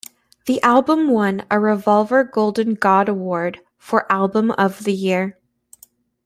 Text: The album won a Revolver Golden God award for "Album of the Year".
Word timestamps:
The 0.47 0.59
album 0.63 1.09
won 1.11 1.45
a 1.51 1.59
Revolver 1.59 2.23
Golden 2.23 2.73
God 2.73 3.07
award 3.07 3.59
for 3.77 4.11
"Album 4.11 4.49
of 4.49 4.83
the 4.83 4.93
Year". 4.93 5.37